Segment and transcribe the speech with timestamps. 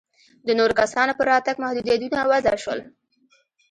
[0.47, 2.79] د نورو کسانو پر راتګ محدودیتونه وضع شول.